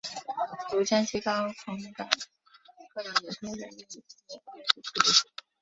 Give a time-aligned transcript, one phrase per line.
[0.73, 2.07] 如江西高腔的
[2.95, 5.29] 各种演出仍以演历史戏为主。